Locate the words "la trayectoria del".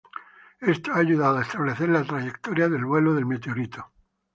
1.89-2.85